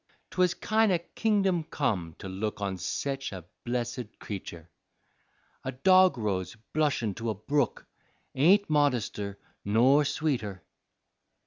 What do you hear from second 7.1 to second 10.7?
to a brook Ain't modester nor sweeter.